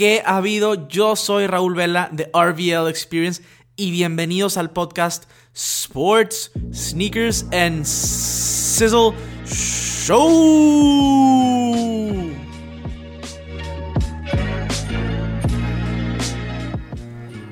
[0.00, 0.88] ¿Qué ha habido?
[0.88, 3.42] Yo soy Raúl Vela de RVL Experience
[3.76, 9.12] y bienvenidos al podcast Sports, Sneakers and Sizzle
[9.44, 10.16] Show.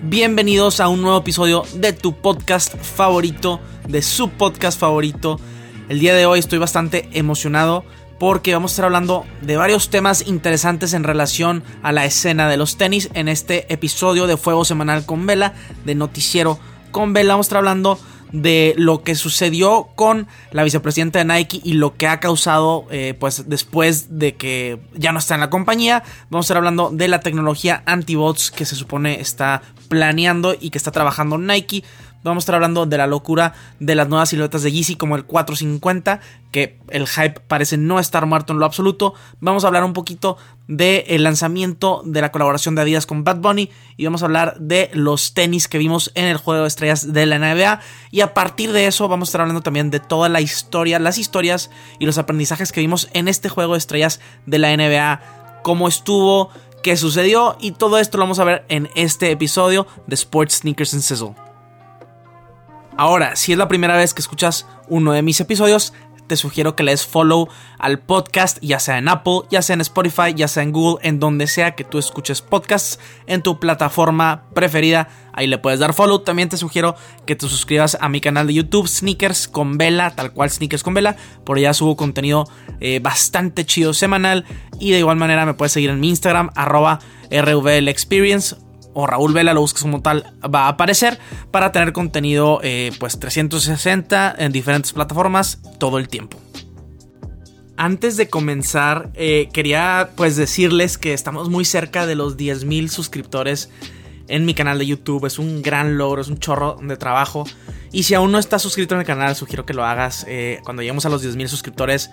[0.05, 5.39] Bienvenidos a un nuevo episodio de tu podcast favorito, de su podcast favorito.
[5.91, 7.85] El día de hoy estoy bastante emocionado
[8.19, 12.57] porque vamos a estar hablando de varios temas interesantes en relación a la escena de
[12.57, 16.59] los tenis en este episodio de Fuego Semanal con Vela, de Noticiero
[16.91, 17.35] con Vela.
[17.35, 17.99] Vamos a estar hablando
[18.33, 23.15] de lo que sucedió con la vicepresidenta de Nike y lo que ha causado eh,
[23.19, 26.03] pues después de que ya no está en la compañía.
[26.31, 30.79] Vamos a estar hablando de la tecnología anti-bots que se supone está planeando y que
[30.79, 31.85] está trabajando Nike.
[32.25, 35.25] Vamos a estar hablando de la locura de las nuevas siluetas de Yeezy como el
[35.25, 39.15] 450, que el hype parece no estar muerto en lo absoluto.
[39.41, 40.37] Vamos a hablar un poquito
[40.67, 44.91] del lanzamiento de la colaboración de Adidas con Bad Bunny y vamos a hablar de
[44.93, 48.73] los tenis que vimos en el juego de estrellas de la NBA y a partir
[48.73, 52.19] de eso vamos a estar hablando también de toda la historia, las historias y los
[52.19, 56.51] aprendizajes que vimos en este juego de estrellas de la NBA, cómo estuvo,
[56.83, 60.93] qué sucedió y todo esto lo vamos a ver en este episodio de Sports Sneakers
[60.95, 61.48] and Sizzle.
[62.99, 65.93] Ahora, si es la primera vez que escuchas uno de mis episodios,
[66.27, 69.83] te sugiero que le des follow al podcast, ya sea en Apple, ya sea en
[69.83, 74.47] Spotify, ya sea en Google, en donde sea que tú escuches podcasts, en tu plataforma
[74.53, 75.09] preferida.
[75.33, 76.19] Ahí le puedes dar follow.
[76.19, 80.33] También te sugiero que te suscribas a mi canal de YouTube, Sneakers con Vela, tal
[80.33, 81.15] cual Sneakers con Vela.
[81.45, 82.49] Por allá subo contenido
[82.81, 84.45] eh, bastante chido semanal.
[84.81, 86.99] Y de igual manera me puedes seguir en mi Instagram, arroba
[88.95, 91.19] o Raúl Vela lo buscas como tal, va a aparecer
[91.51, 96.39] para tener contenido eh, pues 360 en diferentes plataformas todo el tiempo.
[97.77, 103.71] Antes de comenzar, eh, quería pues decirles que estamos muy cerca de los 10.000 suscriptores
[104.27, 105.27] en mi canal de YouTube.
[105.27, 107.45] Es un gran logro, es un chorro de trabajo.
[107.93, 110.27] Y si aún no estás suscrito en el canal, sugiero que lo hagas.
[110.29, 112.11] Eh, cuando lleguemos a los 10.000 suscriptores,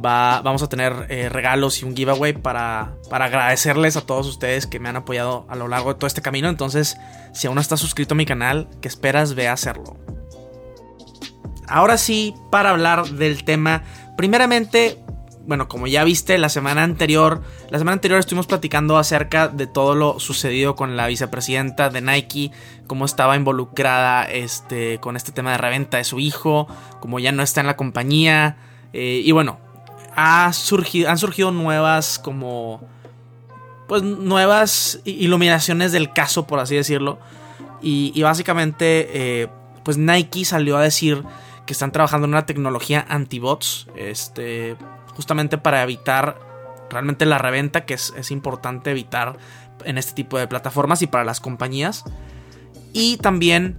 [0.00, 4.80] vamos a tener eh, regalos y un giveaway para, para agradecerles a todos ustedes que
[4.80, 6.48] me han apoyado a lo largo de todo este camino.
[6.48, 6.96] Entonces,
[7.32, 9.34] si aún no estás suscrito a mi canal, ¿qué esperas?
[9.34, 9.96] Ve a hacerlo.
[11.68, 13.82] Ahora sí, para hablar del tema,
[14.16, 14.98] primeramente,
[15.46, 19.94] bueno, como ya viste la semana anterior, la semana anterior estuvimos platicando acerca de todo
[19.94, 22.52] lo sucedido con la vicepresidenta de Nike,
[22.86, 26.68] cómo estaba involucrada este, con este tema de reventa de su hijo,
[27.00, 28.56] como ya no está en la compañía,
[28.92, 29.60] eh, y bueno,
[30.18, 32.80] han surgido nuevas como...
[33.86, 37.18] Pues nuevas iluminaciones del caso, por así decirlo.
[37.80, 39.08] Y, básicamente,
[39.42, 39.48] eh,
[39.82, 41.22] pues Nike salió a decir
[41.64, 43.86] que están trabajando en una tecnología anti-bots.
[43.96, 44.76] Este,
[45.14, 46.38] justamente para evitar
[46.90, 49.38] realmente la reventa, que es, importante evitar
[49.84, 52.04] en este tipo de plataformas y para las compañías.
[52.92, 53.78] Y también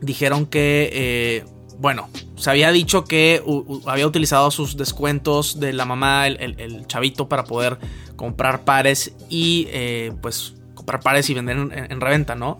[0.00, 1.44] dijeron que, eh,
[1.78, 3.42] bueno, se había dicho que
[3.86, 7.78] había utilizado sus descuentos de la mamá, el, chavito, para poder
[8.16, 12.58] comprar pares y eh, pues comprar pares y vender en, reventa, ¿no?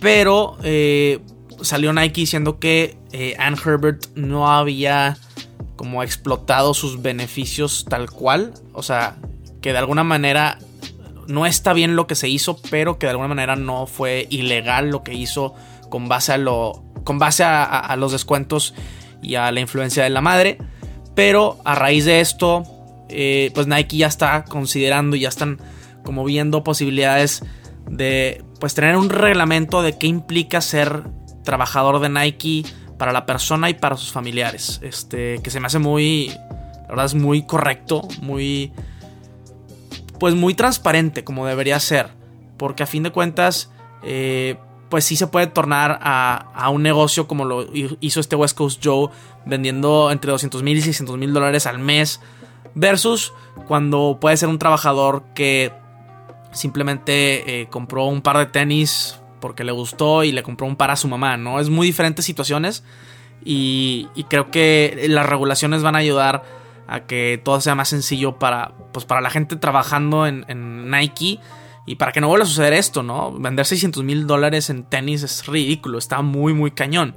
[0.00, 1.20] Pero eh,
[1.62, 5.16] salió Nike diciendo que eh, Ann Herbert no había
[5.76, 9.16] como explotado sus beneficios tal cual, o sea,
[9.60, 10.58] que de alguna manera
[11.26, 14.90] no está bien lo que se hizo, pero que de alguna manera no fue ilegal
[14.90, 15.54] lo que hizo
[15.90, 18.74] con base a lo con base a los descuentos
[19.22, 20.58] y a la influencia de la madre.
[21.14, 22.64] Pero a raíz de esto,
[23.08, 25.58] eh, pues Nike ya está considerando y ya están
[26.04, 27.42] como viendo posibilidades
[27.90, 31.04] de pues tener un reglamento de qué implica ser
[31.44, 32.64] trabajador de Nike
[32.98, 34.80] para la persona y para sus familiares.
[34.82, 38.72] Este, que se me hace muy, la verdad es muy correcto, muy,
[40.20, 42.10] pues muy transparente como debería ser.
[42.58, 43.70] Porque a fin de cuentas,
[44.02, 44.56] eh,
[44.88, 47.66] pues sí se puede tornar a, un negocio como lo
[48.00, 49.08] hizo este West Coast Joe,
[49.44, 52.20] vendiendo entre 200 mil y 600 mil dólares al mes,
[52.74, 53.32] versus
[53.66, 55.72] cuando puede ser un trabajador que
[56.52, 60.90] simplemente eh, compró un par de tenis porque le gustó y le compró un par
[60.90, 61.60] a su mamá, ¿no?
[61.60, 62.82] Es muy diferentes situaciones
[63.44, 66.42] y, creo que las regulaciones van a ayudar
[66.88, 71.40] a que todo sea más sencillo para, pues para la gente trabajando en Nike
[71.88, 73.32] y para que no vuelva a suceder esto, ¿no?
[73.32, 77.16] Vender 600 mil dólares en tenis es ridículo, está muy, muy cañón.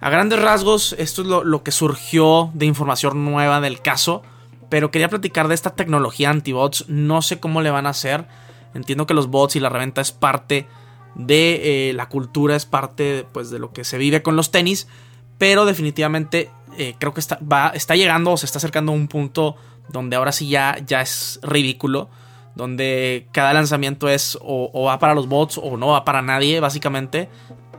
[0.00, 4.22] A grandes rasgos, esto es lo, que surgió de información nueva del caso.
[4.70, 6.86] Pero quería platicar de esta tecnología anti-bots.
[6.88, 8.26] No sé cómo le van a hacer.
[8.72, 10.66] Entiendo que los bots y la reventa es parte
[11.14, 14.88] de eh, la cultura, es parte pues, de lo que se vive con los tenis.
[15.36, 19.06] Pero definitivamente eh, creo que está, va, está llegando o se está acercando a un
[19.06, 19.56] punto
[19.90, 22.08] donde ahora sí ya, ya es ridículo
[22.54, 27.28] donde cada lanzamiento es o, va para los bots o no va para nadie, básicamente.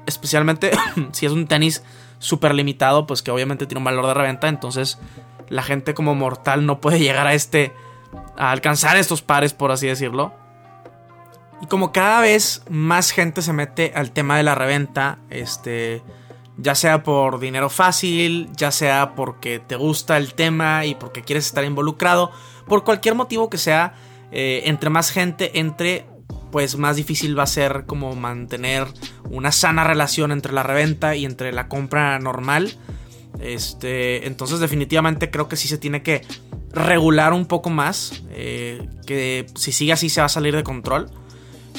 [0.06, 0.72] Especialmente
[1.12, 1.84] si es un tenis
[2.20, 5.00] súper limitado, pues que obviamente tiene un valor de reventa, entonces
[5.50, 7.74] la gente como mortal no puede llegar a este,
[8.38, 10.34] a alcanzar estos pares, por así decirlo.
[11.62, 16.02] Y como cada vez más gente se mete al tema de la reventa, este,
[16.58, 21.46] ya sea por dinero fácil, ya sea porque te gusta el tema y porque quieres
[21.46, 22.32] estar involucrado,
[22.68, 23.94] por cualquier motivo que sea,
[24.36, 26.08] eh, entre más gente entre,
[26.52, 28.88] pues más difícil va a ser como mantener
[29.30, 32.74] una sana relación entre la reventa y entre la compra normal.
[33.40, 36.22] Este, entonces definitivamente creo que sí se tiene que
[36.72, 41.12] regular un poco más, eh, que si sigue así se va a salir de control.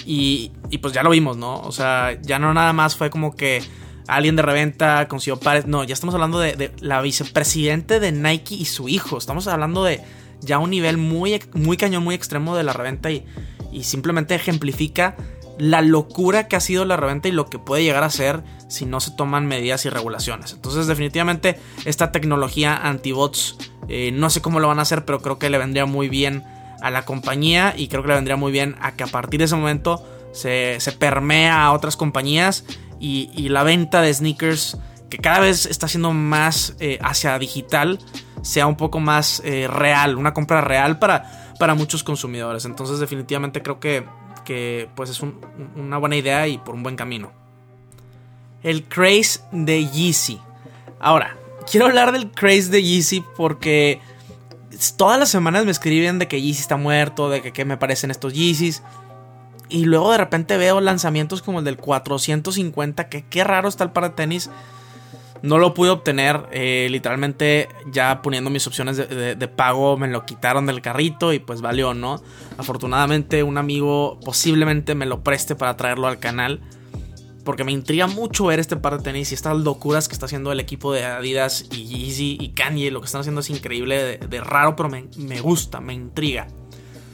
[0.07, 1.61] Y, y pues ya lo vimos, ¿no?
[1.61, 3.63] O sea, ya no nada más fue como que
[4.07, 5.67] alguien de reventa consiguió pares.
[5.67, 9.19] No, ya estamos hablando de, de, la vicepresidente de Nike y su hijo.
[9.19, 10.03] Estamos hablando de
[10.45, 13.25] ya un nivel muy, muy cañón, muy extremo de la reventa y,
[13.73, 15.17] y simplemente ejemplifica
[15.59, 18.87] la locura que ha sido la reventa y lo que puede llegar a ser si
[18.87, 20.53] no se toman medidas y regulaciones.
[20.53, 23.57] Entonces definitivamente esta tecnología anti-bots
[23.89, 26.43] eh, no sé cómo lo van a hacer, pero creo que le vendría muy bien
[26.81, 29.45] a la compañía y creo que le vendría muy bien a que a partir de
[29.45, 32.65] ese momento se, se permea a otras compañías
[32.99, 34.79] y, y, la venta de sneakers
[35.11, 37.99] que cada vez está siendo más eh, hacia digital
[38.45, 42.65] sea un poco más eh, real, una compra real para, para muchos consumidores.
[42.67, 44.05] Entonces definitivamente creo que,
[44.45, 45.41] que pues es un,
[45.77, 47.33] una buena idea y por un buen camino.
[48.63, 50.41] El craze de Yeezy.
[51.01, 51.37] Ahora,
[51.71, 54.01] quiero hablar del craze de Yeezy porque
[54.97, 58.11] todas las semanas me escriben de que Yeezy está muerto, de que qué me parecen
[58.11, 58.83] estos Yeezys.
[59.71, 63.91] Y luego de repente veo lanzamientos como el del 450, que qué raro está el
[63.91, 64.51] par de tenis.
[65.45, 70.65] No lo pude obtener, eh, literalmente ya poniendo mis opciones de, pago me lo quitaron
[70.65, 72.23] del carrito y pues valió, ¿no?
[72.57, 76.63] Afortunadamente un amigo posiblemente me lo preste para traerlo al canal.
[77.45, 80.51] Porque me intriga mucho ver este par de tenis y estas locuras que está haciendo
[80.51, 82.91] el equipo de Adidas y Yeezy y Kanye.
[82.91, 86.47] Lo que están haciendo es increíble, de, de raro, pero me, me gusta, me intriga.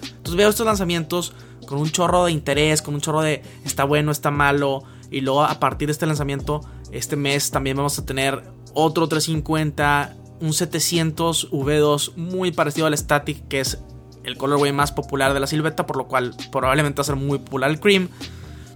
[0.03, 1.35] Entonces veo estos lanzamientos
[1.67, 4.85] con un chorro de interés, con un chorro de está bueno, está malo.
[5.11, 6.61] Y luego a partir de este lanzamiento,
[6.93, 13.49] este mes también vamos a tener otro 350, un 700 V2 muy parecido al Static,
[13.49, 13.79] que es
[14.23, 17.39] el colorway más popular de la silueta, por lo cual probablemente va a ser muy
[17.39, 18.09] popular el Cream.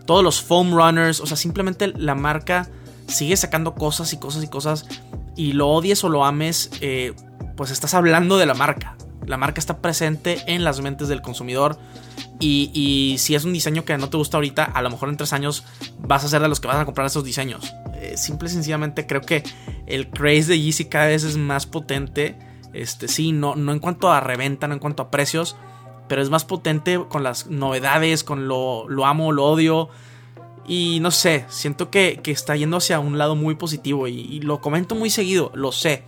[0.06, 2.68] Todos los foam runners, o sea, simplemente la marca
[3.06, 4.86] sigue sacando cosas y cosas y cosas.
[5.36, 7.14] Y lo odies o lo ames, eh,
[7.56, 8.96] pues estás hablando de la marca.
[9.26, 11.78] La marca está presente en las mentes del consumidor.
[12.40, 15.32] Y, si es un diseño que no te gusta ahorita, a lo mejor en tres
[15.32, 15.64] años
[15.98, 17.72] vas a ser de los que vas a comprar esos diseños.
[17.94, 19.42] Eh, simple y sencillamente creo que
[19.86, 22.36] el craze de Yeezy cada vez es más potente.
[22.72, 25.56] Este, sí, no, no en cuanto a reventa, no en cuanto a precios,
[26.08, 29.88] pero es más potente con las novedades, con lo, lo amo, lo odio.
[30.66, 34.40] Y no sé, siento que, que, está yendo hacia un lado muy positivo y, y
[34.40, 36.04] lo comento muy seguido, lo sé.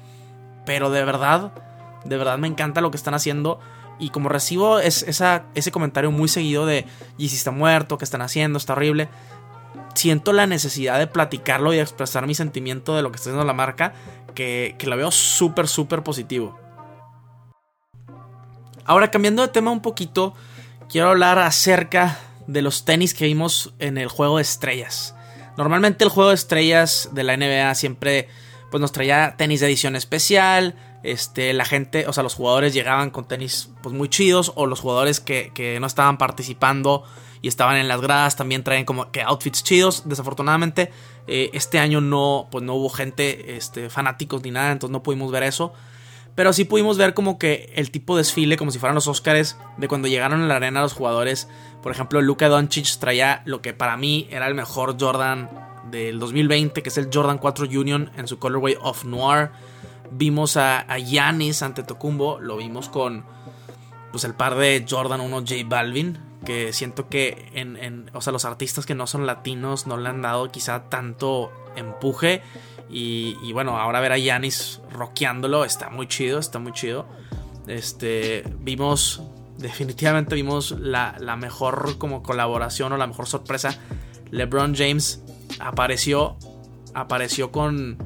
[0.64, 1.52] Pero de verdad,
[2.08, 3.61] de verdad me encanta lo que están haciendo.
[3.99, 6.85] Y como recibo ese comentario muy seguido de
[7.17, 9.08] y si está muerto, qué están haciendo, está horrible.
[9.94, 13.55] Siento la necesidad de platicarlo y expresar mi sentimiento de lo que está haciendo la
[13.55, 13.94] marca,
[14.35, 16.58] que, que la veo súper, súper positivo.
[18.85, 20.35] Ahora, cambiando de tema un poquito,
[20.88, 25.14] quiero hablar acerca de los tenis que vimos en el juego de estrellas.
[25.57, 28.28] Normalmente el juego de estrellas de la NBA siempre
[28.71, 30.75] pues, nos traía tenis de edición especial,
[31.06, 34.80] este, la gente, o sea, los jugadores llegaban con tenis pues muy chidos o los
[34.80, 37.04] jugadores que, que, no estaban participando
[37.42, 40.02] y estaban en las gradas también traen como que outfits chidos.
[40.06, 40.90] Desafortunadamente
[41.28, 45.30] eh, este año no, pues no hubo gente, este, fanáticos ni nada, entonces no pudimos
[45.30, 45.72] ver eso.
[46.34, 49.56] Pero sí pudimos ver como que el tipo de desfile, como si fueran los Oscars,
[49.78, 51.48] de cuando llegaron a la arena los jugadores.
[51.82, 55.48] Por ejemplo, Luka Doncic traía lo que para mí era el mejor Jordan
[55.90, 59.50] del 2020, que es el Jordan 4 Union en su colorway of Noir.
[60.10, 63.25] Vimos a Yanis ante Tocumbo, lo vimos con
[64.16, 68.32] pues el par de Jordan 1 J Balvin, que siento que en, en, o sea,
[68.32, 72.40] los artistas que no son latinos no le han dado quizá tanto empuje.
[72.88, 77.04] Y, y bueno, ahora ver a Yanis rockeándolo está muy chido, está muy chido.
[77.66, 79.22] Este, vimos,
[79.58, 83.78] definitivamente vimos la, la mejor como colaboración o la mejor sorpresa.
[84.30, 85.22] LeBron James
[85.58, 86.38] apareció,
[86.94, 87.98] apareció con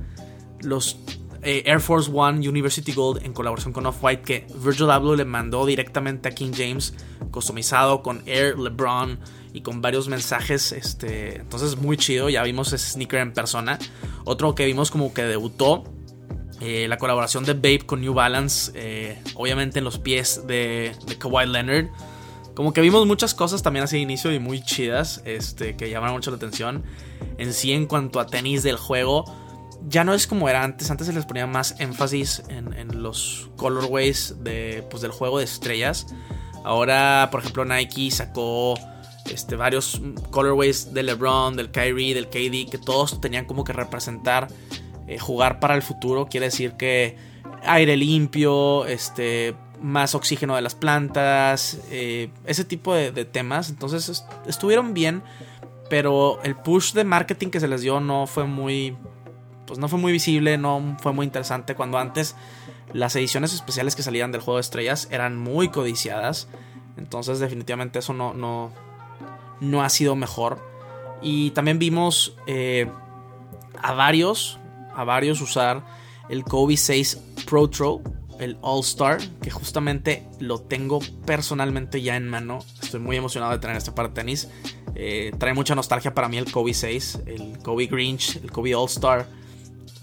[0.61, 0.99] los
[1.43, 5.65] eh, Air Force One University Gold en colaboración con Off-White que Virgil Abloh le mandó
[5.65, 6.95] directamente a King James,
[7.31, 9.19] customizado con Air LeBron
[9.53, 10.73] y con varios mensajes.
[10.73, 12.29] Este, entonces, muy chido.
[12.29, 13.79] Ya vimos ese sneaker en persona.
[14.25, 15.85] Otro que vimos como que debutó.
[16.61, 18.73] Eh, la colaboración de Babe con New Balance.
[18.75, 21.87] Eh, obviamente en los pies de, Kawhi Leonard.
[22.55, 26.17] como que vimos muchas cosas también así de inicio y muy chidas, este, que llamaron
[26.17, 26.85] mucho la atención.
[27.39, 29.25] En sí, en cuanto a tenis del juego,
[29.89, 30.91] ya no es como era antes.
[30.91, 36.07] Antes se les ponía más énfasis en, los colorways de, pues, del juego de estrellas.
[36.65, 38.75] Ahora, por ejemplo, Nike sacó
[39.27, 44.49] este, varios colorways de LeBron, del Kyrie, del KD, que todos tenían como que representar
[45.07, 46.27] eh, jugar para el futuro.
[46.27, 47.17] Quiere decir que
[47.65, 53.71] aire limpio, este, más oxígeno de las plantas, eh, ese tipo de temas.
[53.71, 55.23] Entonces estuvieron bien,
[55.89, 58.97] pero el push de marketing que se les dio no fue muy
[59.71, 62.35] pues no fue muy visible, no fue muy interesante cuando antes
[62.93, 66.49] las ediciones especiales que salían del juego de estrellas eran muy codiciadas.
[66.97, 68.73] Entonces definitivamente eso no, no,
[69.61, 70.59] no ha sido mejor.
[71.23, 72.91] Y también vimos eh,
[73.81, 74.59] a varios,
[74.93, 75.85] a varios usar
[76.29, 78.03] el Kobe 6 Pro Throw,
[78.41, 82.59] el All Star, que justamente lo tengo personalmente ya en mano.
[82.83, 84.49] Estoy muy emocionado de tener este par de tenis.
[84.97, 88.87] Eh, trae mucha nostalgia para mí el Kobe 6, el Kobe Grinch, el Kobe All
[88.87, 89.39] Star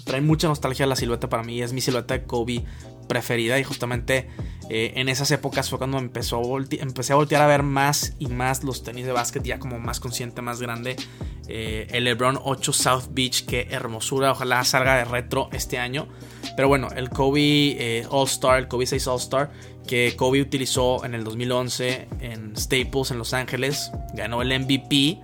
[0.07, 1.61] trae mucha nostalgia la silueta para mí.
[1.61, 2.63] Es mi silueta de Kobe
[3.07, 4.27] preferida y justamente
[4.69, 8.63] eh, en esas épocas fue cuando empezó empecé a voltear a ver más y más
[8.63, 10.95] los tenis de básquet ya como más consciente, más grande.
[11.47, 16.07] Eh, el LeBron 8 South Beach, qué hermosura, ojalá salga de retro este año.
[16.55, 19.51] Pero bueno, el Kobe eh, All Star, el Kobe 6 All Star,
[19.87, 25.19] que Kobe utilizó en el 2011 en Staples en Los Ángeles, ganó el MVP,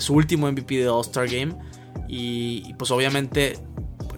[0.00, 1.54] su último MVP de All Star Game.
[2.08, 3.54] y pues obviamente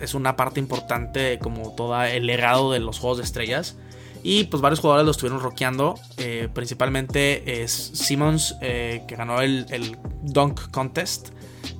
[0.02, 3.76] es una parte importante como todo el legado de los juegos de estrellas.
[4.24, 5.94] Y pues varios jugadores lo estuvieron rockeando.
[6.16, 11.30] Eh, principalmente es Simmons, eh, que ganó el, Dunk Contest.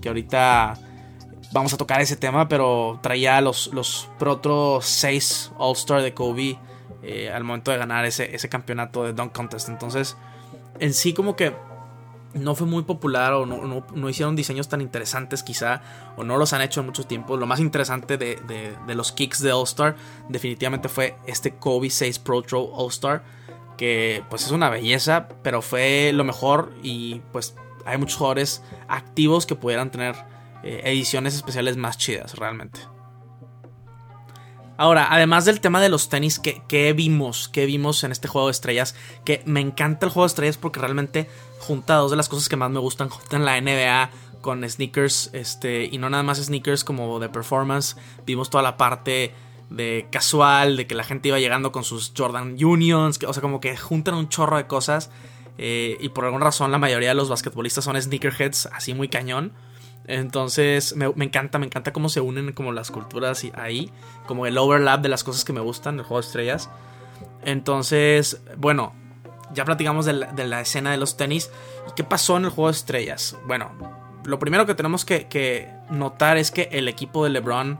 [0.00, 0.79] Que ahorita
[1.52, 6.59] vamos a tocar ese tema, pero traía los, los Pro 6 All-Star de Kobe
[7.02, 9.69] eh, al momento de ganar ese, ese campeonato de Dunk Contest.
[9.69, 10.17] Entonces,
[10.81, 11.52] en sí como que
[12.35, 15.83] no fue muy popular o no, hicieron diseños tan interesantes quizá
[16.17, 17.37] o no los han hecho en mucho tiempo.
[17.37, 19.97] Lo más interesante de, los kicks de All Star
[20.29, 23.23] definitivamente fue este Kobe 6 Pro Throw All Star
[23.77, 29.47] que pues es una belleza pero fue lo mejor y pues hay muchos jugadores activos
[29.47, 30.15] que pudieran tener
[30.62, 32.81] eh, ediciones especiales más chidas realmente.
[34.83, 37.49] Ahora, además del tema de los tenis, ¿qué, vimos?
[37.49, 38.97] ¿Qué vimos en este juego de estrellas?
[39.25, 42.57] Que me encanta el juego de estrellas porque realmente junta dos de las cosas que
[42.57, 43.09] más me gustan.
[43.31, 44.11] en la NBA
[44.41, 47.97] con sneakers, este, y no nada más sneakers como de performance.
[48.27, 49.33] Vimos toda la parte
[49.71, 53.61] de casual, de que la gente iba llegando con sus Jordan Unions, o sea, como
[53.61, 55.12] que juntan un chorro de cosas.
[55.59, 59.53] Eh, y por alguna razón la mayoría de los basquetbolistas son sneakerheads, así muy cañón.
[60.06, 63.90] Entonces me, encanta, me encanta cómo se unen como las culturas ahí,
[64.26, 66.71] como el overlap de las cosas que me gustan del juego de estrellas.
[67.44, 68.94] Entonces, bueno,
[69.52, 71.50] ya platicamos de la, escena de los tenis.
[71.88, 73.37] ¿Y qué pasó en el juego de estrellas?
[73.47, 73.71] Bueno,
[74.25, 77.78] lo primero que tenemos que, notar es que el equipo de LeBron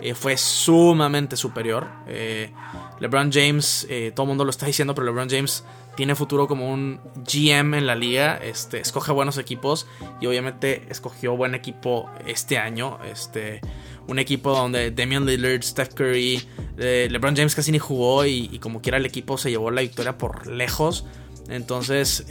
[0.00, 1.88] eh, fue sumamente superior.
[2.06, 2.52] Eh,
[3.00, 5.64] LeBron James, eh, todo el mundo lo está diciendo, pero LeBron James
[5.96, 9.88] tiene futuro como un GM en la liga, este, escoge buenos equipos
[10.20, 13.60] y obviamente escogió buen equipo este año, este,
[14.06, 16.40] un equipo donde Damian Lillard, Steph Curry,
[16.76, 20.46] LeBron James casi ni jugó y, como quiera el equipo se llevó la victoria por
[20.46, 21.04] lejos,
[21.48, 22.24] entonces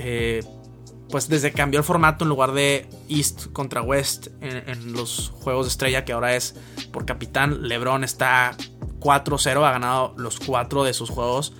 [1.09, 5.69] pues desde cambió el formato en lugar de East contra West en, los juegos de
[5.69, 6.55] estrella que ahora es
[6.91, 8.55] por capitán, LeBron está
[8.99, 11.53] 4-0, ha ganado los 4 de sus juegos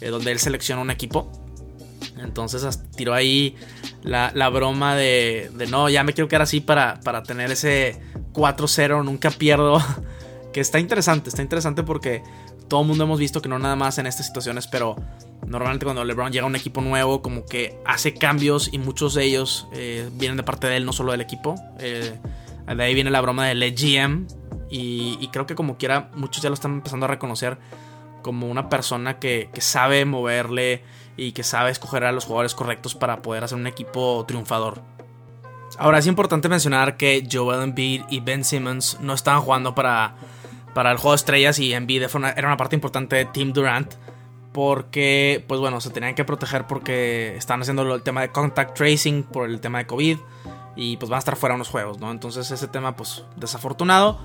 [0.00, 1.30] eh, donde él selecciona un equipo.
[2.18, 3.56] Entonces tiró ahí
[4.02, 8.00] la, broma de, no, ya me quiero quedar así para, para tener ese
[8.32, 9.78] 4-0, nunca pierdo.
[10.52, 12.22] que está interesante, está interesante porque
[12.68, 14.96] todo el mundo hemos visto que no nada más en estas situaciones, pero
[15.46, 19.24] normalmente cuando LeBron llega a un equipo nuevo, como que hace cambios y muchos de
[19.24, 21.54] ellos eh, vienen de parte de él, no solo del equipo.
[21.78, 22.18] Eh,
[22.66, 24.26] de ahí viene la broma del GM
[24.70, 27.58] y, creo que como quiera muchos ya lo están empezando a reconocer
[28.22, 30.82] como una persona que, que sabe moverle
[31.16, 34.82] y que sabe escoger a los jugadores correctos para poder hacer un equipo triunfador.
[35.78, 40.14] Ahora es importante mencionar que Joel Embiid y Ben Simmons no estaban jugando para,
[40.72, 43.94] para el juego de estrellas y Embiid era una parte importante de Team Durant
[44.54, 49.24] porque pues bueno, se tenían que proteger porque están haciendo el tema de contact tracing
[49.24, 50.16] por el tema de COVID
[50.76, 52.12] y pues van a estar fuera unos juegos, ¿no?
[52.12, 54.20] Entonces ese tema pues desafortunado,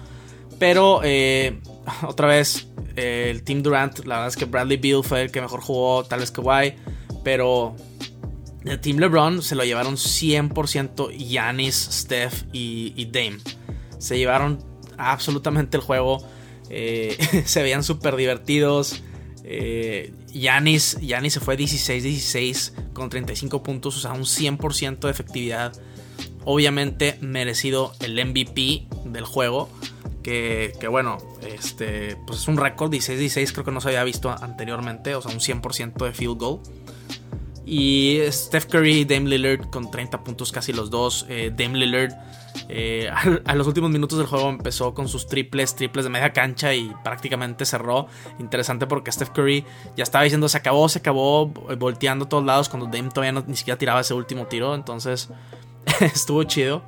[0.60, 1.60] pero eh,
[2.08, 5.62] otra vez el Team Durant, la verdad es que Bradley Beal fue el que mejor
[5.62, 6.76] jugó, tal vez que Kawhi,
[7.24, 7.76] pero
[8.66, 13.40] el Team LeBron se lo llevaron 100% Giannis, Steph y, Dame.
[13.98, 14.64] Se llevaron
[14.96, 16.24] absolutamente el juego,
[16.70, 19.02] eh, se veían súper divertidos.
[19.44, 20.98] Eh, Giannis,
[21.30, 25.74] se fue 16-16 con 35 puntos, o sea, un 100% de efectividad.
[26.46, 29.70] Obviamente merecido el MVP del juego.
[30.24, 31.18] Que, que, bueno,
[31.48, 35.32] este, pues es un récord, 16-16 creo que no se había visto anteriormente, o sea,
[35.32, 36.60] un 100% de field goal.
[37.72, 41.28] Y Steph Curry y Dame Lillard con 30 puntos casi los dos.
[41.30, 42.14] Eh, Dame Lillard
[42.68, 43.10] eh,
[43.46, 46.92] a, los últimos minutos del juego empezó con sus triples, triples de media cancha y
[47.04, 48.08] prácticamente cerró.
[48.40, 49.64] Interesante porque Steph Curry
[49.96, 53.44] ya estaba diciendo se acabó, se acabó, volteando a todos lados cuando Dame todavía no,
[53.46, 54.74] ni siquiera tiraba ese último tiro.
[54.74, 55.30] Entonces
[56.02, 56.82] estuvo chido.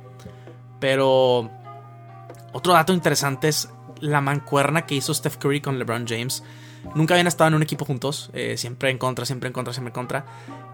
[0.80, 1.48] Pero
[2.52, 3.70] otro dato interesante es
[4.00, 6.42] la mancuerna que hizo Steph Curry con LeBron James.
[6.94, 9.90] Nunca habían estado en un equipo juntos, eh, siempre en contra, siempre en contra, siempre
[9.90, 10.26] en contra.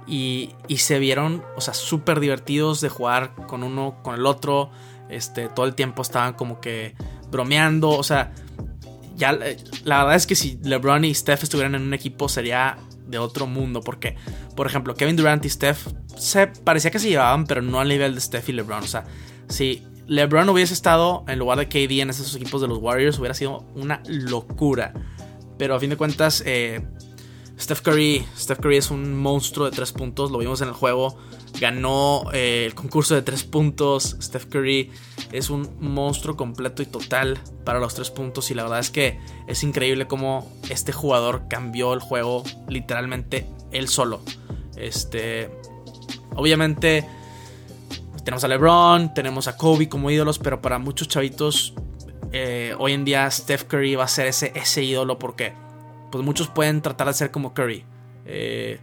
[0.06, 4.70] Y, se vieron, o sea, súper divertidos de jugar con uno, con el otro.
[5.10, 6.94] Este, todo el tiempo estaban como que
[7.30, 8.32] bromeando, o sea,
[9.16, 13.18] ya la verdad es que si LeBron y Steph estuvieran en un equipo sería de
[13.18, 14.16] otro mundo, porque,
[14.54, 15.86] por ejemplo, Kevin Durant y Steph
[16.16, 19.04] se parecía que se llevaban, pero no al nivel de Steph y LeBron, o sea,
[19.48, 23.34] si LeBron hubiese estado en lugar de KD en esos equipos de los Warriors, hubiera
[23.34, 24.94] sido una locura.
[25.58, 26.80] Pero a fin de cuentas, eh,
[27.60, 31.18] Steph Curry, Steph Curry es un monstruo de tres puntos, lo vimos en el juego,
[31.60, 34.92] ganó eh, el concurso de tres puntos, Steph Curry
[35.32, 39.18] es un monstruo completo y total para los tres puntos y la verdad es que
[39.48, 44.20] es increíble cómo este jugador cambió el juego literalmente él solo.
[44.76, 45.50] Este,
[46.36, 47.04] obviamente
[48.24, 51.74] tenemos a LeBron, tenemos a Kobe como ídolos, pero para muchos chavitos
[52.32, 55.52] eh, hoy en día Steph Curry va a ser ese, ese ídolo porque
[56.10, 57.84] pues muchos pueden tratar de ser como Curry.
[58.26, 58.80] Eh,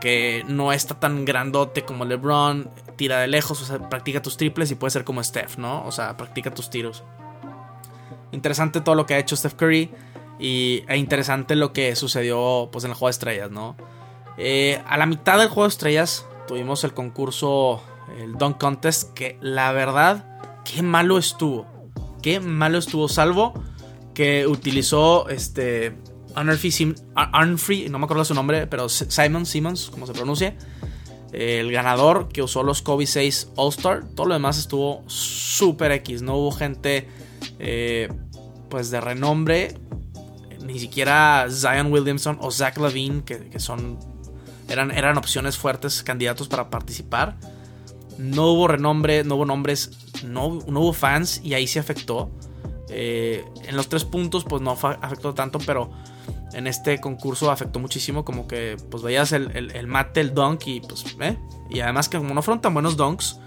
[0.00, 4.70] que no está tan grandote como LeBron, tira de lejos, o sea, practica tus triples
[4.70, 5.84] y puede ser como Steph, ¿no?
[5.86, 7.02] O sea, practica tus tiros.
[8.30, 9.90] Interesante todo lo que ha hecho Steph Curry
[10.38, 13.76] y, e interesante lo que sucedió pues, en el juego de estrellas, ¿no?
[14.36, 17.82] Eh, a la mitad del juego de estrellas tuvimos el concurso,
[18.18, 21.75] el Dunk Contest, que la verdad, qué malo estuvo.
[22.26, 23.54] Qué malo estuvo, salvo
[24.12, 25.96] que utilizó este
[26.34, 30.56] Arnfree, no me acuerdo su nombre, pero Simon Simmons, como se pronuncia.
[31.30, 34.08] El ganador que usó los Kobe 6 All-Star.
[34.16, 36.22] Todo lo demás estuvo super X.
[36.22, 37.08] No hubo gente
[37.60, 38.08] eh,
[38.70, 39.78] pues de renombre.
[40.64, 44.00] Ni siquiera Zion Williamson o Zach Lavine, que, son.
[44.68, 47.38] Eran, eran opciones fuertes, candidatos para participar.
[48.18, 49.90] No hubo renombre, no hubo nombres,
[50.26, 52.30] no, no hubo fans y ahí se afectó.
[52.88, 55.90] Eh, en los tres puntos, pues no afectó tanto, pero
[56.52, 58.24] en este concurso afectó muchísimo.
[58.24, 61.38] Como que pues veías el, mate, el dunk y pues, ¿eh?
[61.70, 63.40] Y además que como no fueron tan buenos dunks,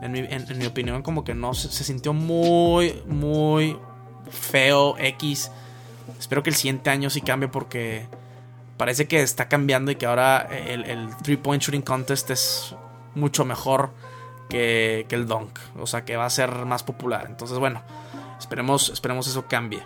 [0.00, 3.76] en mi, opinión, como que no se, sintió muy, muy
[4.30, 5.50] feo X.
[6.18, 8.06] Espero que el siguiente año sí cambie porque
[8.76, 12.76] parece que está cambiando y que ahora el, el Three Point Shooting Contest es
[13.16, 13.90] mucho mejor
[14.48, 15.58] que, el dunk.
[15.78, 17.26] O sea que va a ser más popular.
[17.28, 17.82] Entonces, bueno.
[18.38, 19.82] Esperemos, esperemos eso cambie.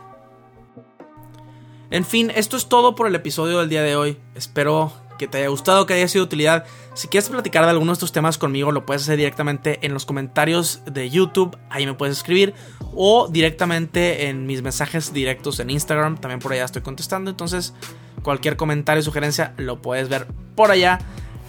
[1.90, 4.18] En fin, esto es todo por el episodio del día de hoy.
[4.35, 6.64] Espero que te haya gustado, que haya sido de utilidad.
[6.94, 10.05] Si quieres platicar de alguno de estos temas conmigo, lo puedes hacer directamente en los
[10.05, 12.55] comentarios de YouTube, ahí me puedes escribir,
[12.94, 17.31] o directamente en mis mensajes directos en Instagram, también por allá estoy contestando.
[17.31, 17.75] Entonces,
[18.22, 20.98] cualquier comentario o sugerencia lo puedes ver por allá.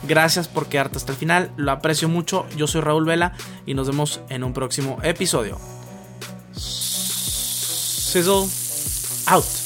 [0.07, 2.45] Gracias por quedarte hasta el final, lo aprecio mucho.
[2.57, 3.33] Yo soy Raúl Vela
[3.65, 5.57] y nos vemos en un próximo episodio.
[6.55, 8.47] Sizzle
[9.27, 9.62] out.